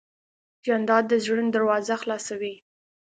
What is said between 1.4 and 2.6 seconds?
دروازه خلاصوي.